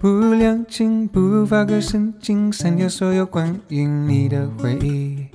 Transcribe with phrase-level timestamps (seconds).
[0.00, 5.26] 不两情，不发个神经，删掉所有关于你的回忆。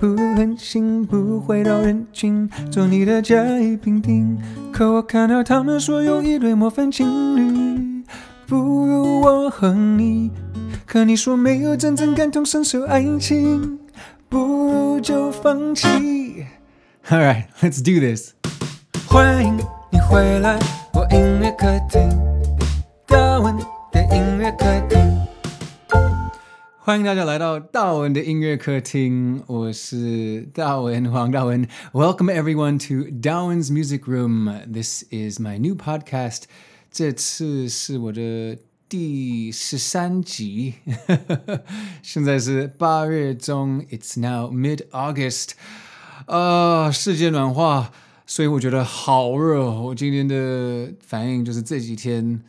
[0.00, 4.38] 不狠心，不回到人群，做你的甲乙丙丁。
[4.72, 8.02] 可我看到他们说有一对模范情侣，
[8.46, 10.30] 不如我和你。
[10.86, 13.78] 可你说没有真正感同身受爱情，
[14.30, 15.86] 不如就放弃。
[17.10, 18.32] All right, let's do this.
[19.06, 19.54] 欢迎
[19.90, 20.58] 你回来，
[20.94, 22.08] 我音乐客厅，
[23.06, 23.62] 大文的
[24.12, 24.98] 音乐客厅。
[26.78, 31.66] 欢迎大家来到大文的音乐客厅，我是大文黄大文。
[31.92, 34.66] Welcome everyone to Dawen's Music Room.
[34.72, 36.44] This is my new podcast.
[36.90, 38.58] 这次是我的
[38.88, 40.74] 第十三集，
[42.02, 45.50] 现在是八月中，It's now mid-August。
[46.26, 47.90] 啊，世界暖化，
[48.26, 49.70] 所以我觉得好热。
[49.70, 52.40] 我今天的反应就是这几天。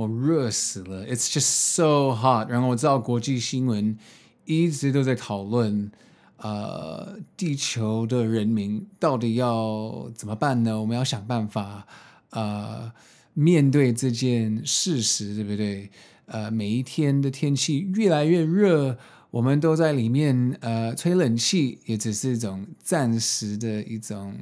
[0.00, 2.48] 我热死了，It's just so hot。
[2.48, 3.98] 然后我知道国际新闻
[4.46, 5.92] 一直都在讨论，
[6.38, 10.80] 呃，地球的人民到底要怎么办呢？
[10.80, 11.86] 我们要想办法，
[12.30, 12.90] 呃，
[13.34, 15.90] 面对这件事实，对不对？
[16.24, 18.96] 呃，每一天的天气越来越热，
[19.30, 24.34] 我们都在里面呃吹冷气，也只是一种暂时的一种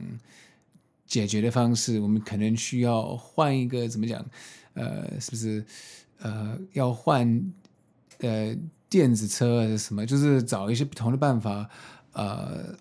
[1.04, 1.98] 解决的方式。
[1.98, 4.24] 我们可能需要换一个怎么讲？
[4.78, 5.64] 呃，是不是
[6.20, 7.52] 呃要换
[8.20, 8.56] 呃
[8.88, 10.06] 电子车还是什么？
[10.06, 11.68] 就是找一些不同的办法，
[12.12, 12.74] 呃，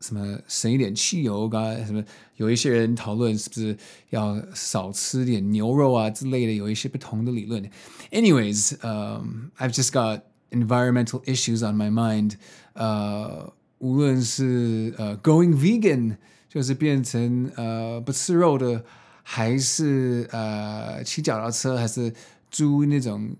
[0.00, 2.04] 什么省一点汽油，刚才什么
[2.36, 3.76] 有一些人讨论是不是
[4.10, 7.68] 要少吃点牛肉啊之类的，有一些不同的理论。
[8.12, 9.24] Anyways，呃
[9.58, 12.34] ，I've just got environmental issues on my mind。
[12.74, 16.18] 呃，无论是呃 going vegan，
[16.48, 18.84] 就是变成呃不吃肉的。
[19.30, 22.10] 还是呃骑脚踏车，还是
[22.50, 23.36] 租那种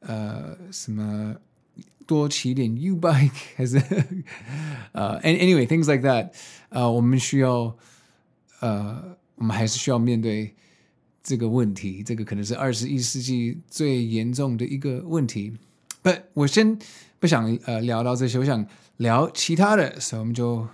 [0.00, 1.34] 呃什么
[2.06, 3.78] 多骑点 U bike， 还是
[4.92, 6.30] 呃 anyway things like that，
[6.68, 7.74] 呃我们需要
[8.60, 10.54] 呃我们还是需要面对
[11.22, 15.56] 这个问题，这个可能是二十一世纪最严重的一个问题。
[16.02, 16.78] But 我先
[17.18, 18.66] 不想呃聊到这些，我想
[18.98, 20.68] 聊其他的，所以我们就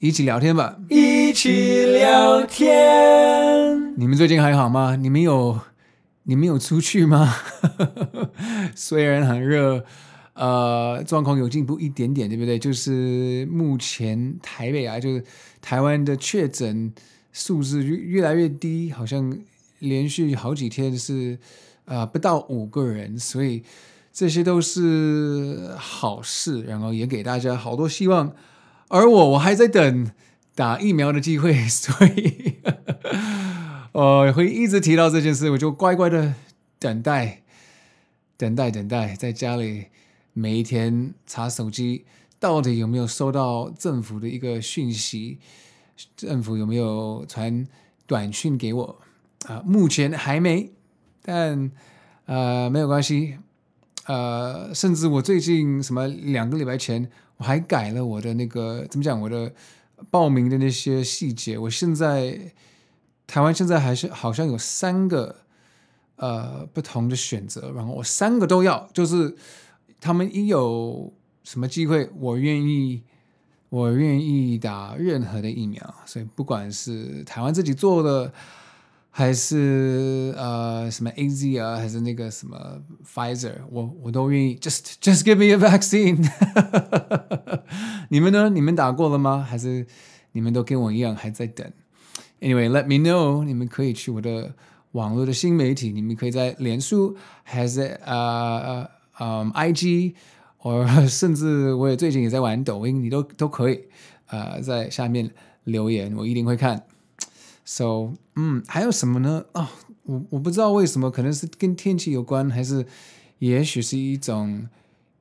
[0.00, 3.94] 一起聊天吧，一起聊天。
[3.98, 4.96] 你们最近还好吗？
[4.96, 5.60] 你们有
[6.22, 7.34] 你们有出去吗？
[8.74, 9.84] 虽然很热，
[10.32, 12.58] 呃，状况有进步一点点，对不对？
[12.58, 15.22] 就是目前台北啊，就是
[15.60, 16.90] 台湾的确诊
[17.30, 19.38] 数字越越来越低，好像
[19.80, 21.38] 连续好几天是
[21.84, 23.62] 呃不到五个人，所以
[24.10, 28.32] 这些都是好事，然后也给大家好多希望。
[28.90, 30.10] 而我我还在等
[30.54, 32.56] 打疫苗的机会， 所以。
[33.92, 36.34] 我 会一直提到这件事，我就乖乖的
[36.78, 37.42] 等待，
[38.36, 39.86] 等待，等待，在家里
[40.32, 42.04] 每一天查手机，
[42.38, 45.38] 到底有没有收到政府的一个讯息？
[46.16, 47.66] 政府有没有传
[48.06, 49.00] 短讯给我？
[49.46, 50.70] 啊，目前还没，
[51.22, 51.70] 但
[52.26, 53.38] 呃没有关系，
[54.06, 59.52] 呃，甚至我最近什么两个礼拜前，我还改了我的那个怎么讲，我的
[60.12, 62.52] 报名的那些细节，我现在。
[63.32, 65.36] 台湾现在还是好像有三个
[66.16, 69.36] 呃不同的选择，然后我三个都要，就是
[70.00, 71.12] 他们一有
[71.44, 73.04] 什么机会，我愿意，
[73.68, 78.32] 我愿意打任何的疫苗，所以不管是台湾自己做的，
[79.12, 86.24] 还是呃什么 AZ 啊，还是那个什么 Pfizer，我我都愿意，just just give me a vaccine。
[88.08, 88.48] 你们呢？
[88.48, 89.44] 你们打过了吗？
[89.48, 89.84] 还是
[90.32, 91.68] 你们都跟我一样还在等
[92.40, 93.44] ？Anyway, let me know。
[93.44, 94.54] 你们可以去我的
[94.92, 98.88] 网络的新媒体，你们可以在脸书，还是呃
[99.18, 100.14] 呃 IG，
[100.56, 103.84] 或 甚至我也最近也在玩抖音，你都都可以
[104.28, 105.28] 呃在下面
[105.64, 106.84] 留言，我一定会看。
[107.70, 109.44] So，嗯，还有什么呢？
[109.52, 109.68] 哦，
[110.02, 112.84] 我我不知道为什么，可能是跟天气有关，还是
[113.38, 114.66] 也许是一种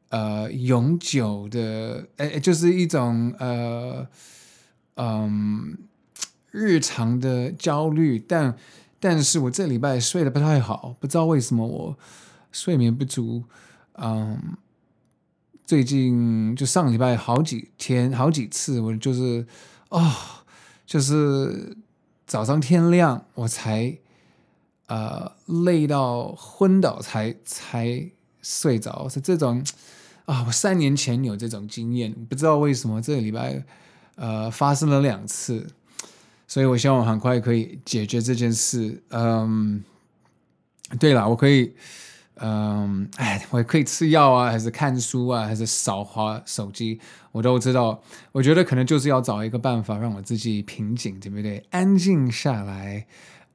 [0.10, 4.08] 呃永久的，哎，就是一种呃
[4.96, 5.78] 嗯。
[6.52, 8.58] 日常的焦虑，但
[9.00, 11.98] 但是我这礼拜睡得不太好，不知道为什么我
[12.52, 13.44] 睡眠不足。
[13.94, 14.58] 嗯，
[15.64, 19.46] 最近就上礼拜好几天好几次，我就是
[19.90, 20.12] 哦，
[20.88, 21.78] 就是
[22.30, 23.98] 早上天亮我才
[24.86, 25.32] 呃
[25.66, 28.08] 累到昏倒才才
[28.44, 29.64] 睡着，是这种
[30.26, 33.66] 啊，我三年前有这种经验，不知道为什么这个礼拜
[34.14, 35.66] 呃发生了两次。
[36.48, 39.02] 所以我希望我很快可以解决这件事。
[39.10, 39.84] 嗯，
[41.00, 41.74] 对了，我可以
[42.42, 47.00] 嗯，哎，我可以吃药啊，还是看书啊，还是少滑手机，
[47.34, 48.02] 我都知道。
[48.32, 51.64] 我觉得可能就是要找一个办法让我自己平静，对不对？
[51.72, 53.06] 安静下来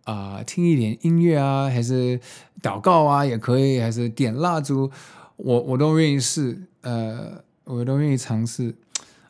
[0.05, 2.21] 啊、听一点音乐啊，还是
[2.61, 4.91] 祷告啊，也可以，还是点蜡烛，
[5.37, 8.77] 我我都愿意试，呃，我都愿意尝试。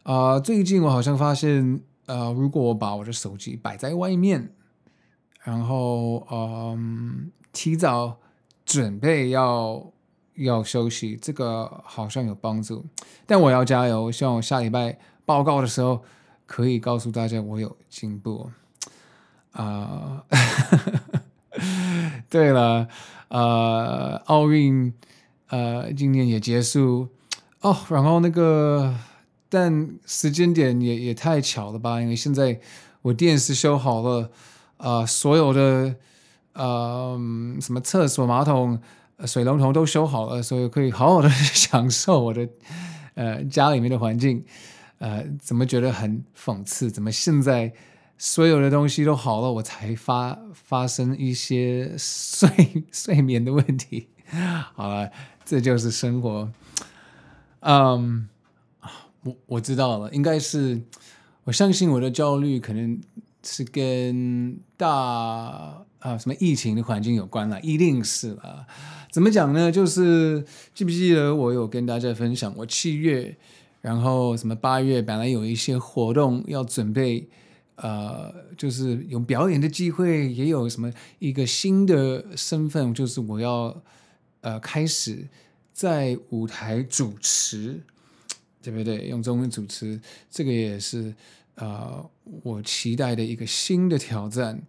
[0.02, 4.50] 啊、最近我好像发现，呃，如果我把我的手机摆在外面，
[5.44, 8.18] 然后嗯，提早
[8.64, 9.92] 准备要
[10.34, 12.84] 要休息，这个好像有帮助。
[13.26, 16.02] 但我要加油，希望我下礼拜报告的时候
[16.46, 18.50] 可以告诉大家我有进步。
[19.52, 21.60] 啊、呃，
[22.28, 22.88] 对了，
[23.28, 24.92] 呃，奥运
[25.48, 27.08] 呃今年也结束
[27.60, 28.94] 哦，然后那个。
[29.46, 32.00] 但时间点也也太巧了吧？
[32.00, 32.58] 因为现在
[33.02, 34.32] 我电视修好了，
[34.78, 35.94] 啊、所有的
[36.54, 37.20] 呃
[37.60, 38.80] 什么厕所马桶、
[39.26, 42.48] 水龙头都修好了，所以可以好好的享受我的
[43.14, 44.44] 呃家里面的环境。
[44.98, 46.90] 呃，怎么觉得很讽刺？
[46.90, 47.72] 怎么现在
[48.16, 54.08] 所有的东西都好了，我才发发生一些睡 睡眠的问题？
[54.74, 55.10] 好了，
[55.44, 56.50] 这就是生活。
[57.60, 58.28] 嗯。
[59.24, 60.82] 我我知道了，应该是
[61.44, 63.00] 我相信我的焦虑可能
[63.42, 68.66] 是跟大啊什么疫情的环境有关了，一定是了。
[69.10, 69.72] 怎么讲呢？
[69.72, 73.34] 就是记不记得我有跟大家分享，我七月，
[73.80, 77.26] 然后什么八月本来有一些活动要准备，
[77.76, 83.82] 呃，就是有表演的机会，也有什么一个新的身份，就是我要
[84.42, 85.26] 呃开始
[85.72, 87.80] 在舞台主持。
[88.64, 89.08] 对不对？
[89.08, 91.14] 用中文主持，这个也是
[91.56, 92.02] 呃
[92.42, 94.62] 我期待的一个新的挑战。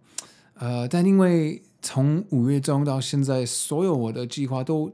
[0.58, 4.92] 呃，但因为从五月中到现在，所有我的计划都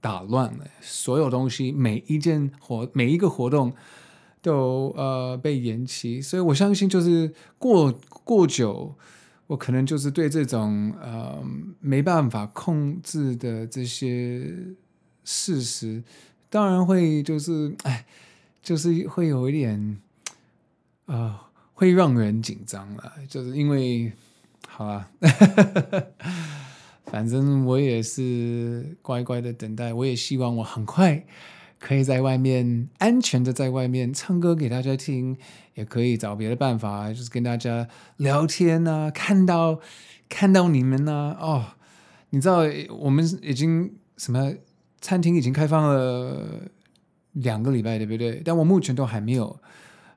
[0.00, 3.72] 打乱了，所有东西每一件活每一个活动
[4.40, 7.92] 都呃被延期，所以我相信就是过
[8.24, 8.94] 过久，
[9.46, 11.42] 我可能就是对这种呃
[11.80, 14.52] 没办法控制的这些
[15.24, 16.02] 事实。
[16.50, 18.04] 当然会就是哎，
[18.62, 19.98] 就是会有一点，
[21.06, 21.34] 呃，
[21.72, 23.12] 会让人紧张了。
[23.26, 24.12] 就是因为，
[24.74, 25.10] 好吧，
[27.04, 29.92] 反正我也是乖乖的等待。
[29.92, 31.24] 我也希望我很快
[31.78, 35.36] 可以在外面安全的在外面唱歌给大家听，
[35.74, 37.86] 也可以找别的办法，就是跟大家
[38.16, 39.78] 聊天啊，看到
[40.30, 41.74] 看到你们呐、哦，
[42.30, 42.62] 你知道
[42.98, 44.54] 我们已经什么？
[45.02, 46.70] 餐厅已经开放了
[47.32, 48.40] 两个礼拜，对不对？
[48.44, 49.58] 但我目前都还没有，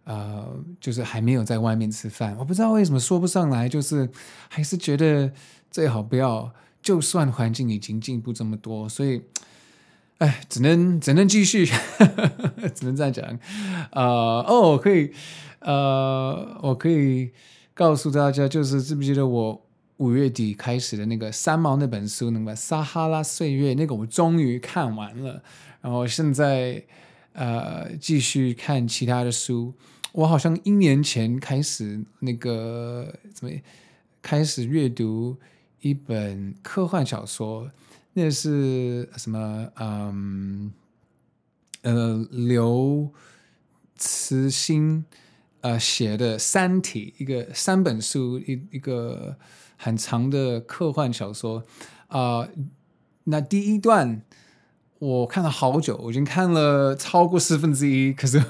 [0.06, 0.48] 呃，
[0.80, 2.36] 就是还没有在外面吃饭。
[2.40, 4.10] 我不知道为什么说不上来，就是
[4.48, 5.32] 还是觉得
[5.70, 6.54] 最好不要。
[6.82, 9.20] 就算环境已经进步这么多，所以，
[10.20, 11.66] 哎，只能只能继续，
[12.76, 13.40] 只能这样讲。
[13.92, 15.12] 呃，哦，可以，
[15.62, 17.32] 呃，我可以
[17.74, 19.62] 告诉大家，就是记不记得我？
[19.98, 25.42] 五月底开始的那个三毛那本书，那个《撒哈拉岁月》，那个我终于看完了。
[25.82, 26.84] 然后现在
[27.32, 29.74] 呃继续看其他的书。
[30.16, 33.52] 我好像一年前开始那个怎么
[34.22, 35.38] 开始阅读
[35.82, 37.70] 一本科幻小说，
[38.14, 39.70] 那是什么？
[39.76, 40.72] 嗯
[41.82, 43.12] 呃刘
[43.96, 45.04] 慈欣
[45.62, 49.38] 呃写的《三体》，一个三本书一一个。
[49.78, 51.62] 很长的科幻小说，
[52.08, 52.48] 啊、
[53.26, 54.22] 那第一段
[55.00, 58.14] 我看了好久，我已经看了超过四分之一。
[58.14, 58.42] 可是，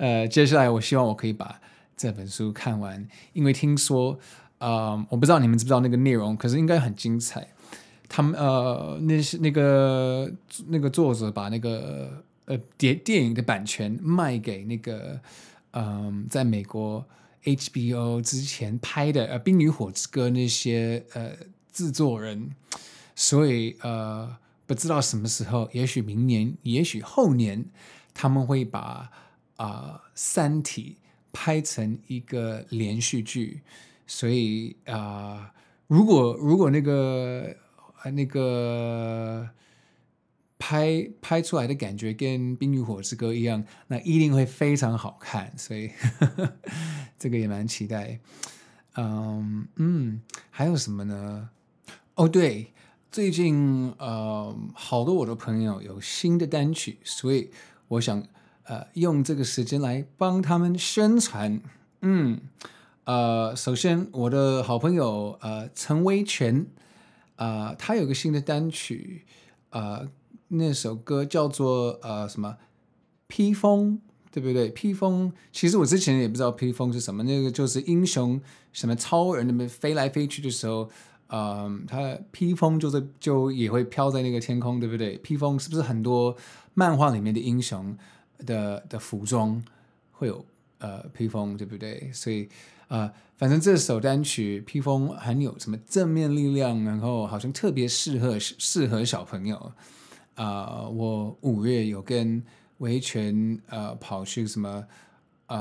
[0.00, 1.60] 呃，接下来我希望我可以把
[1.94, 4.18] 这本书看完，因为听说，
[4.58, 7.46] 呃，我不知道你们知不知道那个内容，可是应该很精彩。
[8.08, 10.32] 他们呃，那是那个
[10.68, 15.20] 那个作者把那个呃电电影的版权卖给那个
[15.72, 17.04] 嗯、在美国。
[17.42, 21.32] HBO 之前拍的呃《冰与火之歌》那些呃
[21.72, 22.50] 制作人，
[23.16, 27.64] 所以呃不知道什么时候，也许明年，也许后年，
[28.12, 29.10] 他们会把
[29.64, 30.96] 啊、《三体》
[31.32, 33.62] 拍成一个连续剧。
[34.06, 35.52] 所以啊、
[35.86, 37.56] 如果如果那个
[38.12, 39.48] 那个。
[40.62, 45.90] 拍拍出来的感觉跟《冰与火之歌》一样，那一定会非常好看，所以
[47.18, 48.20] 这个也蛮期待。
[48.96, 51.48] 嗯嗯，还有什么呢？
[52.14, 52.74] 哦，对，
[53.10, 57.50] 最近呃，好多我的朋友有新的单曲，所以
[57.88, 58.22] 我想
[58.70, 61.60] 呃用这个时间来帮他们宣传。
[62.02, 62.40] 嗯
[63.04, 66.64] 呃，首先我的好朋友呃陈威全
[67.34, 69.24] 啊，他有个新的单曲。
[69.70, 70.08] 呃，
[70.48, 72.56] 那首歌叫做呃什么
[73.26, 74.00] 披风，
[74.30, 74.68] 对不对？
[74.68, 78.40] 披风，其实我之前也不知道披风是什么，那个就是英雄
[78.72, 80.88] 什么超人那边飞来飞去的时候，
[81.28, 85.16] 嗯、呃，他披风就是就也会飘在那个天空，对不对？
[85.18, 86.36] 披风是不是很多
[86.74, 87.96] 漫画里面的英雄
[88.46, 89.62] 的的服装
[90.12, 90.44] 会有
[90.78, 92.10] 呃披风，对不对？
[92.12, 92.48] 所以。
[92.90, 99.56] 呃，反正这首单曲《披风》很有什么正面力量，然后好像特别适合适合小朋友。
[100.34, 102.42] 啊、呃，我五月有跟
[102.78, 104.84] 维权呃跑去什么
[105.46, 105.60] 嗯、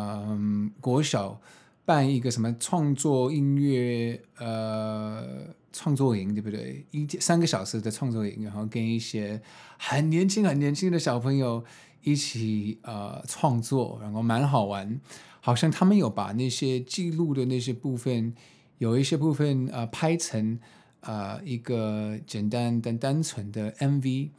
[0.66, 1.40] 呃、国小
[1.86, 6.84] 办一个什么创作音乐呃创作营，对不对？
[6.90, 9.40] 一三个小时的创作营，然后跟一些
[9.78, 11.64] 很年轻很年轻的小朋友
[12.04, 15.00] 一起呃创作，然后蛮好玩。
[15.42, 18.34] 好像他们有把那些记录的那些部分，
[18.78, 20.60] 有一些部分呃拍成
[21.00, 24.30] 呃一个简单但单纯的 MV，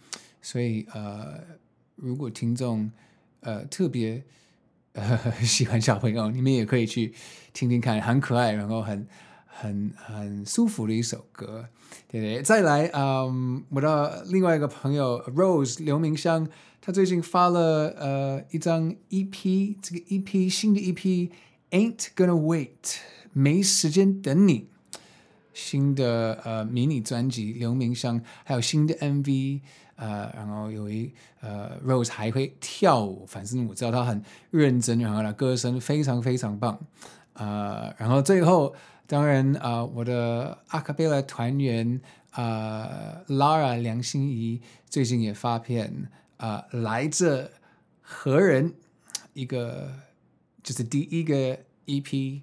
[0.43, 1.41] 所以呃
[1.97, 2.91] 如果听众
[3.41, 4.23] 呃特别
[4.93, 7.15] 呃 喜欢小朋友，你们也可以去
[7.55, 9.07] 听听看，很可爱，然后很
[9.53, 11.67] 很很舒服的一首歌，
[12.09, 12.43] 对对。
[12.43, 16.49] 再来，嗯，我的另外一个朋友 Rose 刘明湘。
[16.83, 21.31] 他最近发了呃一张 EP，这个 EP 新的 EP
[21.73, 22.97] Ain't Gonna Wait，
[23.35, 24.67] 没时间等你，
[25.53, 29.61] 新的呃迷你专辑刘明湘，还有新的 MV，
[29.97, 36.81] 呃，然后有一呃 Rose 还会跳舞，反正我知道他很认真，然后他歌声非常非常棒，
[37.35, 38.75] 呃，然后最后
[39.11, 42.01] 当然啊、呃，我的阿卡贝拉团员
[42.31, 46.09] 啊、呃、Lara 梁心怡最近也发片。
[46.37, 47.51] 啊、呃，来自
[48.01, 48.73] 何人？
[49.35, 49.93] 一个
[50.63, 52.41] 就是第一个 EP，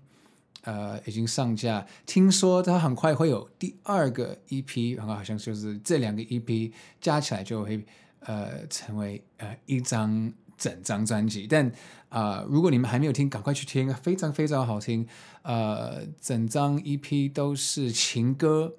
[0.64, 1.88] 呃，已经上架。
[2.06, 7.86] 听说他很快会有第二个 EP，然后好像就是这两个 EP 加起来就会
[8.20, 11.46] 呃成为呃一张整张专辑。
[11.48, 11.72] 但
[12.10, 15.06] 啊、如果你们还没有听，赶快去听，非常非常好听。
[15.42, 18.76] 呃，整张 EP 都是情歌，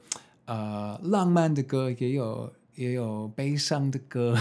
[0.47, 4.35] 呃，浪漫的歌也有，也有悲伤的歌。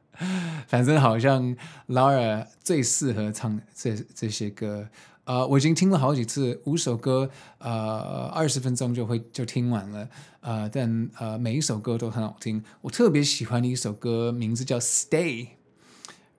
[0.68, 1.56] 反正好像
[1.86, 4.88] Lara 最适合唱这这些歌，
[5.24, 10.08] 呃，我已经听了好几次，五首歌，呃，二十分钟就会就听完了，
[10.40, 12.62] 呃，但呃每一首歌都很好听。
[12.82, 15.46] 我特别喜欢的一首歌，名字叫 Stay，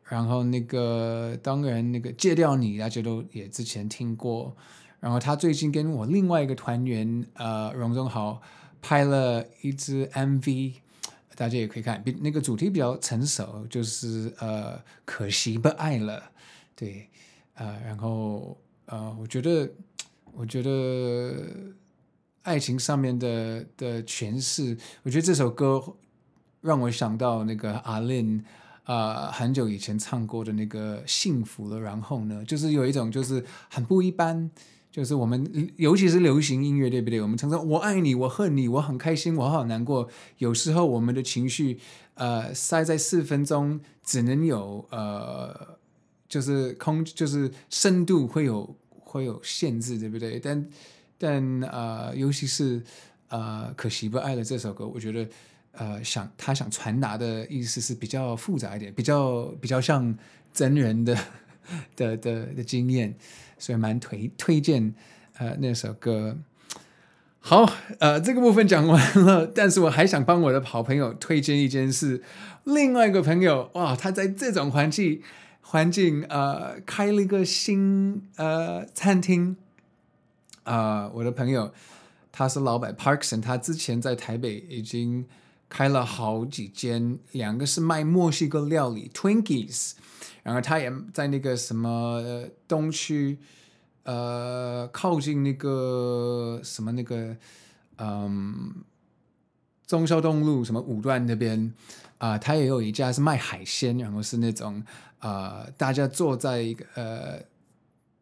[0.10, 4.54] 然后那个当然那个戒掉你，大家都也之前听过。
[5.00, 8.42] 然后他最近跟我另外一个团员呃荣宗豪
[8.82, 10.74] 拍了一支 MV。
[11.36, 16.22] 大家也可以看，比那个主题比较成熟，就是呃，可惜不爱了，
[16.76, 17.08] 对，
[17.54, 19.72] 呃，然后呃，我觉得，
[20.34, 21.34] 我觉得
[22.42, 25.82] 爱情上面的的诠释，我觉得这首歌
[26.60, 28.44] 让我想到那个阿林、
[28.90, 34.50] 呃，很久以前唱过的那个幸福了，然后呢，就是有一种就是很不一般。
[34.92, 37.22] 就是我们，尤其是流行音乐，对不对？
[37.22, 40.10] 我们常常我爱你，我恨你，我很开心，我好难过。
[40.40, 41.78] 有时候我们的情绪，
[42.16, 45.78] 呃，塞在四分钟，只能有呃，
[46.28, 50.40] 就是空，就是深度会有会有限制，对不对？
[50.40, 50.68] 但
[51.20, 52.82] 但呃，尤其是
[53.28, 55.30] 呃，可惜不爱了这首歌，我觉得
[55.74, 60.18] 呃，想他想传达的意思是比较复杂一点，比较比较像
[60.54, 61.18] 真人的
[61.96, 63.16] 的的的经验。
[63.62, 64.96] 所以蛮推推荐
[65.38, 66.38] 呃那首歌。
[67.42, 72.24] 好，呃这个部分讲完了，但是我还想帮我的好朋友推荐一件事。
[72.64, 75.22] 另外一个朋友哇，他在这种环境
[75.60, 79.58] 环境呃开了一个新呃餐厅
[80.64, 81.12] 啊、呃。
[81.16, 81.74] 我的朋友
[82.32, 85.26] 他是老板 Parkson，他之前在台北已经
[85.70, 89.94] 开了好几间，两个是卖墨西哥料理 Twinkies。
[90.42, 92.24] 然后他也在那个什么
[92.68, 93.38] 东区，
[94.04, 97.36] 呃，靠近那个什么那个，
[97.98, 98.74] 嗯，
[99.86, 101.72] 忠孝东路什么五段那边
[102.18, 104.82] 啊，他也有一家是卖海鲜，然后是那种
[105.20, 107.40] 啊，大家坐在一个呃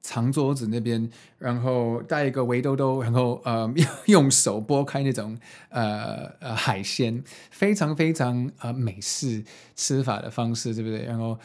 [0.08, 3.70] 长桌子那边，然后带一个围兜兜，然后呃
[4.06, 5.38] 用手剥开那种
[5.68, 7.22] 呃呃海鲜，
[7.52, 9.44] 非常非常呃美式
[9.76, 11.04] 吃法的方式，对不对？
[11.04, 11.38] 然后。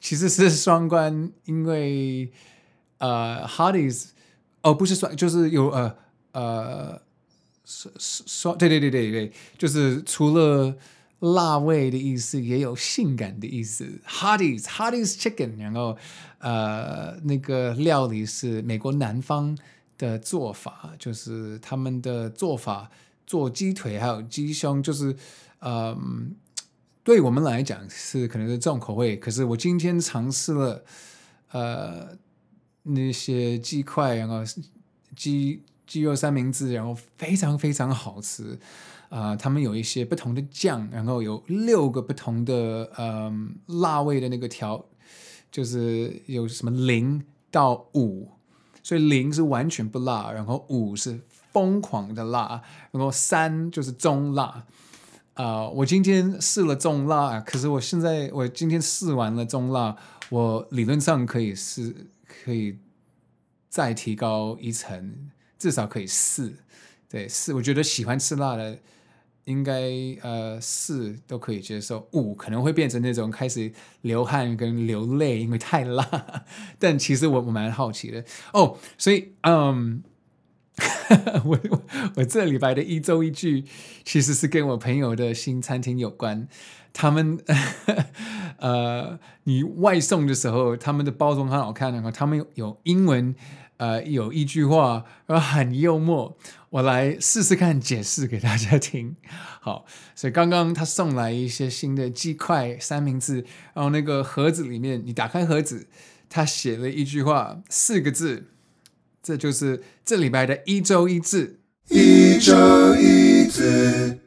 [0.00, 2.32] 其实是双关，因为
[2.98, 4.06] 呃，Hotties
[4.62, 5.96] 哦不是双，就是有呃
[6.32, 7.02] 呃
[7.64, 10.74] 是是说，对对对对对，就是除了
[11.20, 14.00] 辣味的意思，也有性感的意思。
[14.08, 15.96] Hardee's Hardee's Chicken，然后
[16.38, 19.56] 呃，那个料理是美国南方
[19.98, 22.90] 的做法，就是他们的做法
[23.26, 25.12] 做鸡腿还有鸡胸，就是
[25.58, 25.98] 嗯、呃，
[27.02, 30.84] 对我们来讲是可能是重口味，可是我今天尝试了
[31.52, 32.16] 呃
[32.82, 34.42] 那些鸡块，然后
[35.14, 35.62] 鸡。
[35.86, 38.56] 鸡肉三明治，然后非常非常好吃，
[39.08, 44.84] 啊、呃，他们有一些不同的酱，然后有六个不同的嗯、呃、辣味的那个调，
[45.50, 48.28] 就是有什么零到五，
[48.84, 51.18] 所以零是完全不辣，然后五是
[51.50, 54.64] 疯狂的辣，然后三就是中辣，
[55.40, 59.96] 啊、我今天试了中辣，可是我现在我今天试完了中辣，
[60.28, 62.76] 我理论上可以试，可以
[63.70, 65.30] 再提高一层。
[65.58, 66.54] 至少可以试，
[67.08, 68.78] 对四，我觉得喜欢吃辣的
[69.44, 69.90] 应该
[70.22, 76.44] 呃四都可以接受，五可能会变成那种开始流汗跟流泪，因为太辣。
[76.78, 80.02] 但其实我我蛮好奇的哦，所以嗯，
[81.44, 81.82] 我我
[82.16, 83.64] 我这礼拜的一周一句
[84.04, 86.48] 其实是跟我朋友的新餐厅有关。
[86.92, 87.38] 他们
[88.58, 93.34] 呃，你外送的时候，他们的包装很好看，然后他们有有英文。
[93.76, 96.36] 呃，有一句话，然后很幽默，
[96.68, 99.16] 我来试试看解释给大家听。
[99.62, 103.36] 好，所以刚刚他送来一些新的鸡块三明治，
[103.72, 105.88] 然后那个盒子里面，你打开盒子，
[106.28, 108.48] 他写了一句话，四个字，
[109.22, 111.60] 这就是这礼拜的一周一字。
[111.88, 114.18] 一周一字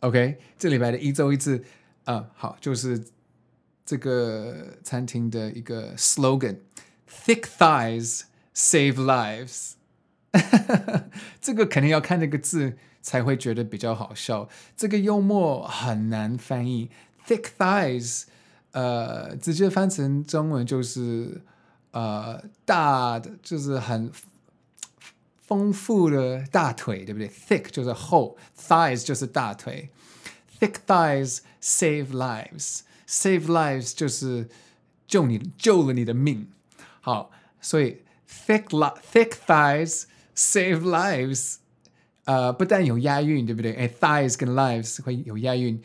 [0.00, 1.64] ，OK，这礼拜的一周一字，
[2.04, 3.04] 啊、呃，好，就是
[3.84, 8.22] 这个餐厅的一个 slogan：Thick thighs。
[8.54, 9.72] Save lives，
[11.40, 14.46] 这个肯定要看那个字才会觉得比较好笑。
[14.76, 16.90] 这个幽默很难翻译
[17.26, 18.24] ，thick thighs，
[18.72, 21.40] 呃，直接翻成中文就是
[21.92, 24.10] 呃大的，就是很
[25.40, 29.88] 丰富的大腿，对不对？thick 就是厚，thighs 就是大腿
[30.60, 34.48] ，thick thighs save lives，save lives 就是
[35.06, 36.48] 救你救了你的命。
[37.00, 38.02] 好，所以。
[38.46, 38.68] Thick
[39.12, 41.56] thick thighs save lives，
[42.24, 43.74] 呃，不但有押韵，对不对？
[43.74, 45.80] 哎，thighs 跟 lives 会有押韵。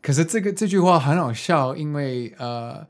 [0.00, 2.86] 可是这个这句话很好笑，因为呃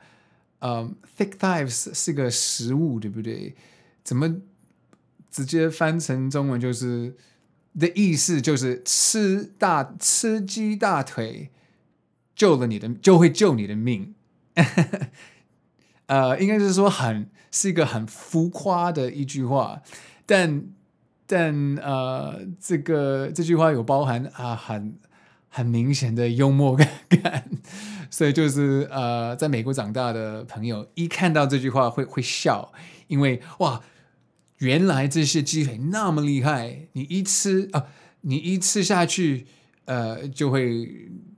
[0.60, 3.54] 呃，thick thighs 是个食物，对不对？
[4.02, 4.36] 怎么
[5.30, 7.16] 直接翻成中文就是
[7.78, 11.50] 的意思就是吃大吃鸡大腿
[12.34, 14.14] 救了你的就会救你的命。
[16.06, 17.28] 呃，应该是说很。
[17.52, 19.82] 是一个很浮夸的一句话，
[20.24, 20.66] 但
[21.26, 24.96] 但呃，这个这句话有包含啊很
[25.50, 27.44] 很明显的幽默感，
[28.10, 32.72] 所以就是呃，在美国长大的朋友一看到这句话会会笑，
[33.08, 33.82] 因为哇，
[34.60, 37.84] 原来这些鸡腿那么厉害，你一吃啊，
[38.22, 39.46] 你一吃下去。
[39.86, 40.86] 呃，就会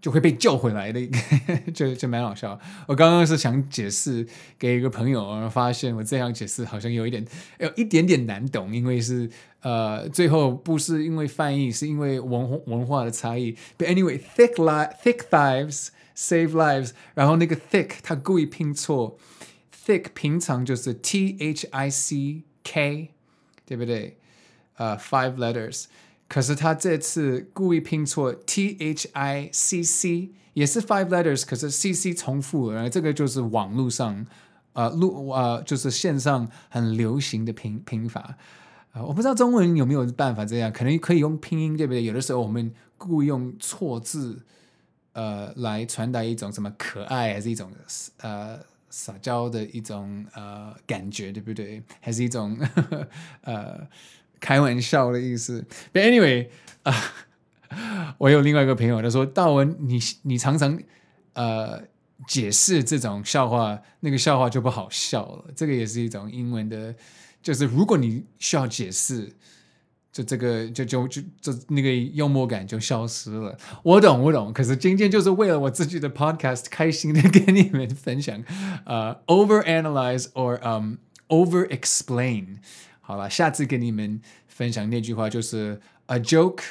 [0.02, 1.00] 就会被救回来的，
[1.72, 2.58] 就就蛮好笑。
[2.88, 4.26] 我刚刚是想解释
[4.58, 7.24] 给一个朋友，然后发现我这样解释好像有一点
[7.60, 13.56] 有一点点难懂，因为是呃，最后不是因为翻译，是因为文文化的差异。
[13.78, 16.90] But anyway, thick li thick thighs save lives。
[17.14, 19.16] 然后那个 thick 他故意拼错
[19.86, 23.10] ，thick 平常就是 T H I C K，
[23.64, 24.18] 对不对？
[24.78, 25.84] 呃，five letters。
[26.32, 34.26] 可是他这次故意拼错，T H I C C 也是 five letters，可是 C C 重复了，然后这个就是网络上，
[34.72, 38.38] 呃，路呃，就是线上很流行的拼拼法，
[38.92, 42.02] 啊、我不知道中文有没有办法这样，可能可以用拼音，对不对？
[42.02, 44.40] 有的时候我们故意用错字，
[45.12, 47.70] 呃，来传达一种什么可爱，还是一种
[48.22, 51.82] 呃撒娇的一种呃感觉，对不对？
[52.00, 53.08] 还是一种呵呵
[53.44, 53.86] 呃。
[54.42, 56.48] 开玩笑的意思，But anyway
[56.82, 56.92] 啊、
[58.18, 60.76] 我有另外一个朋友，他说：“道文，你你常常
[61.34, 61.80] 呃
[62.26, 65.44] 解释这种笑话，那个笑话就不好笑了。
[65.54, 66.92] 这个也是一种英文的，
[67.40, 69.32] 就是如果你需要解释，
[70.12, 73.56] 就这个就就就就那个幽默感就消失了。
[73.84, 74.52] 我懂，我懂。
[74.52, 78.42] 可是今天就是为了我自己的 podcast，开心的跟你们分享。
[78.84, 80.96] 呃，overanalyze or um
[81.28, 82.58] overexplain。
[83.04, 86.62] 好了，下次跟你们分享那句话就是 “A joke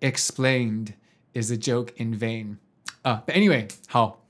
[0.00, 0.94] explained
[1.34, 2.56] is a joke in vain”
[3.02, 3.24] 啊。
[3.26, 4.24] But anyway，好，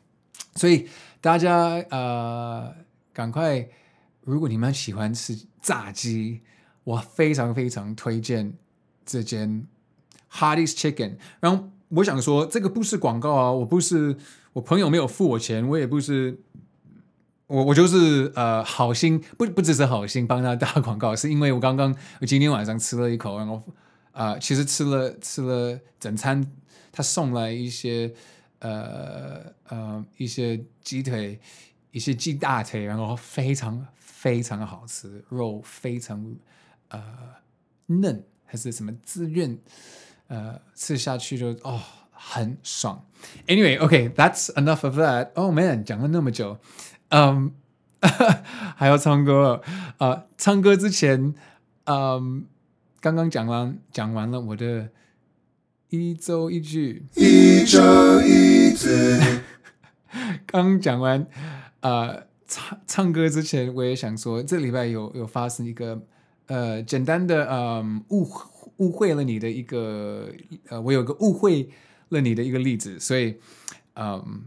[0.57, 0.89] 所以
[1.21, 2.75] 大家呃，
[3.13, 3.69] 赶快，
[4.23, 6.41] 如果你们喜欢吃炸鸡，
[6.83, 8.55] 我非常非常推荐
[9.05, 9.67] 这间
[10.33, 11.19] Hardee's Chicken。
[11.41, 14.17] 然后我想说，这个不是广告啊，我不是
[14.55, 16.41] 我朋友没有付我钱，我也不是
[17.51, 23.57] 我我就是呃好心，不不只是好心帮他打广告，是因为我刚刚我今天晚上吃了一口，然后
[24.13, 26.41] 啊、呃，其实吃了吃了整餐，
[26.93, 28.13] 他送来一些
[28.61, 31.41] 呃呃一些鸡腿。
[31.93, 36.25] 一些鸡大腿，然后非常非常好吃，肉非常
[36.91, 37.03] 呃
[37.87, 39.59] 嫩，还是什么滋润，
[40.29, 41.81] 呃吃下去就哦
[42.13, 43.05] 很爽。
[43.49, 45.33] Anyway，OK，that's、enough of that。
[45.35, 46.57] Oh man，讲了那么久，
[47.11, 47.49] 嗯、um,
[48.77, 49.63] 还要唱歌
[49.99, 50.27] 啊、呃？
[50.37, 51.35] 唱歌之前，
[51.85, 52.47] 嗯，
[53.01, 54.89] 刚刚讲完讲完了我的
[55.91, 59.21] 一周一句，一周一字，
[60.47, 61.27] 刚讲完。
[61.81, 66.03] 呃，唱唱歌之前，我也想说，这礼拜有有发生一个
[66.47, 68.29] 呃简单的嗯误
[68.77, 70.29] 误会了你的一个
[70.69, 71.71] 呃，我有个误会
[72.11, 73.37] 了你的一个例子，所以
[73.95, 74.45] 嗯，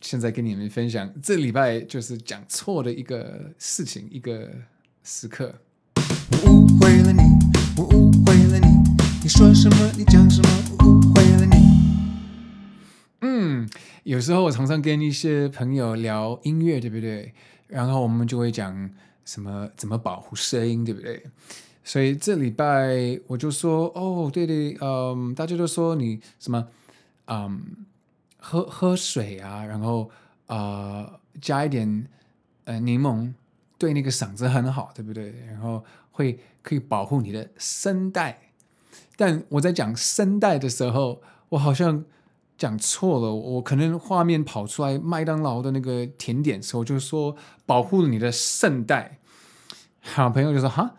[0.00, 4.50] 现在跟你们分享这礼拜就是讲错的一个事情，一个
[5.02, 5.54] 时刻。
[6.44, 7.22] 我误会了你，
[7.76, 8.66] 我误会了你，
[9.22, 9.92] 你说什么？
[9.96, 10.48] 你讲什么？
[10.78, 11.56] 我误会了你。
[13.20, 13.68] 嗯。
[14.04, 17.34] 有时候我常常跟一些朋友聊音乐，对不对？
[17.66, 18.88] 然后我们就会讲
[19.24, 21.20] 什么怎么保护声音，对不对？
[21.82, 26.68] 所以这礼拜我就说，哦，对对，嗯，大家都说你什么，
[27.26, 27.60] 嗯，
[28.46, 30.10] 喝喝水啊，然后、
[30.46, 32.06] 呃、加一点
[32.64, 33.32] 呃柠檬，
[33.76, 35.34] 对那个嗓子很好，对不对？
[35.46, 38.52] 然后会可以保护你的声带。
[39.16, 42.04] 但我在讲声带的时候，我好像。
[42.58, 49.18] 讲错了，我可能画面跑出来麦当劳的那个甜点时候，就说保护你的声带。
[50.00, 50.94] 好朋友就说哈，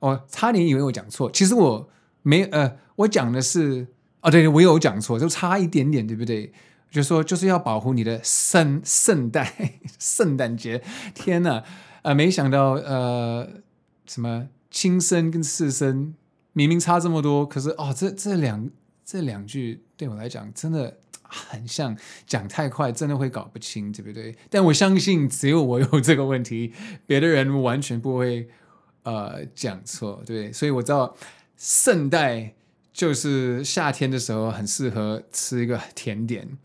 [0.00, 1.88] 我差点以为我讲错，其实我
[2.20, 3.86] 没呃，我讲的是
[4.20, 6.52] 哦，对，我有讲错，就差一点点，对不对？
[6.90, 10.82] 就说就是要保护你的圣圣代，圣诞节。
[11.14, 11.62] 天呐，
[12.02, 13.48] 呃，没想到呃，
[14.06, 16.14] 什么轻声跟次声
[16.52, 18.70] 明明差这么多，可是哦，这这两。
[19.02, 21.96] 这两句对我来讲真的很像，
[22.28, 24.36] 讲太快真的会搞不清，对不对？
[24.48, 26.72] 但我相信只有我有这个问题，
[27.08, 28.48] 别的人完全不会
[29.02, 30.52] 呃讲错，对不对？
[30.52, 31.16] 所以我知道
[31.56, 32.54] 圣代
[33.00, 36.58] 就是夏天的时候很适合吃一个甜点，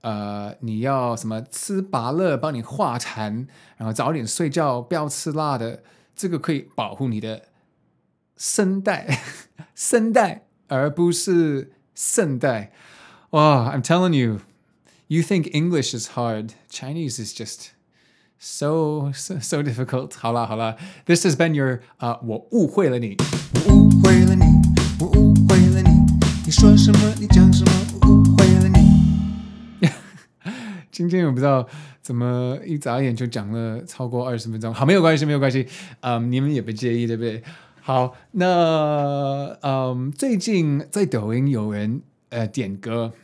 [0.00, 5.82] 呃，你要什么吃芭乐帮你化痰，然后早点睡觉，不要吃辣的，
[6.16, 7.48] 这个可以保护你的
[8.38, 9.20] 声带，
[9.74, 11.72] 声带，而不是。
[11.94, 12.72] 圣代，
[13.30, 14.40] 哇！I'm telling you,
[15.08, 17.72] you think English is hard, Chinese is just
[18.38, 20.12] so so, so difficult.
[20.16, 23.18] 好啦好啦，This has been your 啊、我误会了你，
[23.66, 24.44] 我误会了你，
[24.98, 25.34] 我误
[26.46, 27.14] 你，说什么？
[27.18, 27.72] 你讲什么？
[28.02, 29.88] 我误会了你。
[30.92, 31.66] 今天我不知道
[32.02, 35.66] 怎么一眨眼就讲了超过二十分钟，好，没有关系，没有关系，
[36.00, 37.42] 嗯、你们也不介意，对不对？
[37.80, 43.14] 好，那嗯，最近在抖音有人呃点歌，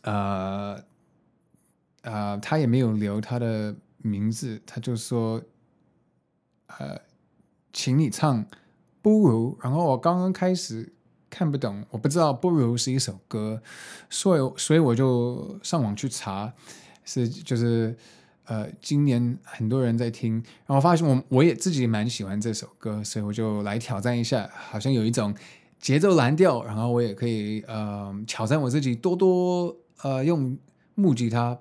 [0.00, 0.82] 呃
[2.00, 5.42] 呃，他也没有留他的名字，他就说
[6.68, 7.02] 呃，
[7.70, 8.46] 请你唱
[9.02, 9.58] 不如。
[9.62, 10.93] 然后我刚刚开始
[11.34, 13.60] 看不懂，我不知道不如是一首歌，
[14.08, 16.52] 所以所以我就上网去查，
[17.04, 17.96] 是就是。
[18.46, 20.34] 呃，今年很多人在听，
[20.66, 25.34] 然后发现我我也自己蛮喜欢这首歌，所以我就来挑战一下，好像有一种
[25.80, 30.58] 节奏蓝调，然后我也可以呃挑战我自己，多多呃用
[30.94, 31.58] 木吉他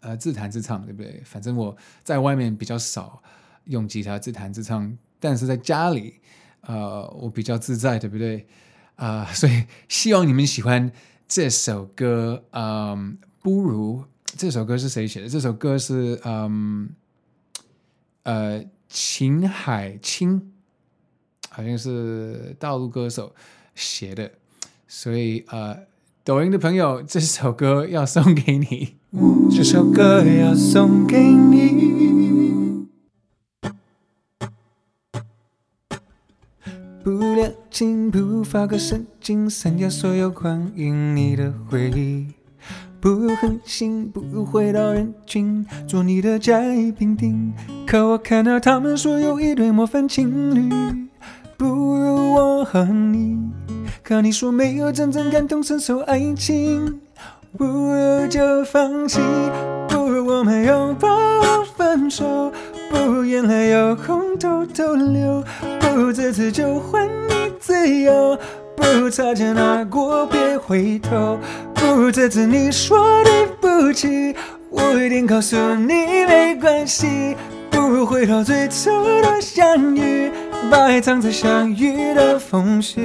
[0.00, 1.20] 呃自弹自唱，对不对？
[1.22, 3.22] 反正我在外面比较少
[3.64, 6.14] 用吉他自弹自唱，但是在家里
[6.62, 8.46] 呃我比较自在，对不对？
[9.02, 10.92] 啊、所以希望你们喜欢
[11.26, 14.04] 这首歌，嗯、不如。
[14.36, 15.28] 这首歌是谁写的？
[15.28, 16.88] 这首歌是嗯
[18.22, 20.52] 呃秦海清，
[21.50, 23.34] 好像是大陆歌手
[23.74, 24.30] 写的，
[24.86, 25.76] 所以呃
[26.22, 28.94] 抖音的朋友，这首歌要送给你，
[29.50, 32.86] 这首歌要送给你。
[37.02, 42.26] 不留情，不发个神经，删掉所有关于你的回忆。
[43.00, 47.52] 不狠心，不回到人群，做你的甲乙丙丁。
[47.86, 50.70] 可我看到他们说有一对模范情侣，
[51.56, 53.40] 不如我和你。
[54.02, 57.00] 可你说没有真正感同身受爱情，
[57.56, 59.18] 不如就放弃。
[59.88, 61.08] 不如我们拥抱
[61.76, 62.52] 分手，
[62.90, 65.42] 不如眼泪有空偷偷流，
[65.80, 68.36] 不如这次就还你自由。
[68.76, 71.38] 不如擦肩而过，别回头。
[71.74, 74.34] 不如这次你说对不起，
[74.70, 75.92] 我一定告诉你
[76.26, 77.36] 没关系。
[77.70, 78.90] 不如回到最初
[79.22, 80.30] 的相遇，
[80.70, 83.00] 把爱藏在相遇的缝隙。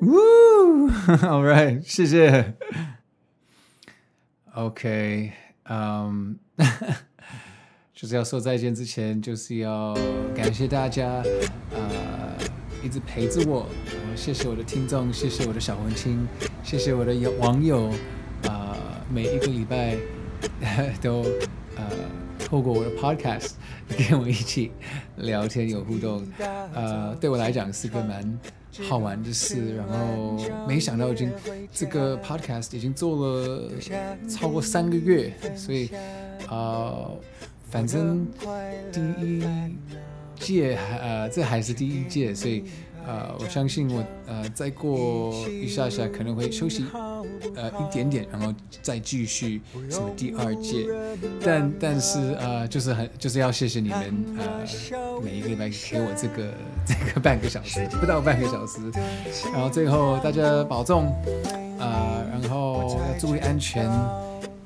[0.00, 2.54] Woo，All right，谢谢。
[4.54, 5.32] OK，
[5.68, 6.36] 嗯，
[7.94, 9.96] 就是要说再见之前，就是要
[10.34, 11.22] 感谢大家，
[11.72, 12.23] 呃，
[12.84, 13.66] 一直陪着我。
[14.14, 16.26] 谢谢我的听众，谢谢我的小文青，
[16.62, 17.88] 谢谢我的网友，
[18.42, 18.76] 啊、呃，
[19.12, 19.96] 每一个礼拜
[21.00, 21.22] 都
[21.76, 21.84] 呃
[22.38, 23.52] 透过我的 Podcast
[24.10, 24.70] 跟我一起
[25.16, 26.24] 聊天有互动，
[26.74, 28.38] 呃，对我来讲是个蛮。
[28.88, 31.30] 好玩的事，然后没想到已经
[31.72, 33.70] 这个 podcast 已经做了
[34.28, 35.86] 超过三个月，所以
[36.48, 37.20] 啊、呃，
[37.70, 38.26] 反正
[38.90, 39.44] 第一
[40.44, 42.64] 届呃这还是第一届，所以。
[43.06, 46.86] 呃，我相信我呃，再过一下下可能会休息
[47.54, 50.86] 呃一点点，然后再继续什么第二届，
[51.44, 56.54] 但但是呃，就是很就是要谢谢你们呃，每一个礼拜给我这个
[56.88, 58.80] 这个半个小时，不到半个小时，
[59.52, 61.14] 然后最后大家保重
[61.78, 63.86] 呃，然后要注意安全，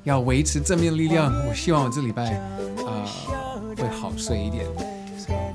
[0.05, 1.29] 要维持正面力量。
[1.45, 2.39] 我希望我这礼拜
[2.87, 3.05] 呃
[3.75, 4.65] 会好睡一点，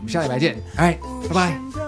[0.05, 1.84] 们下礼拜见，哎，拜拜。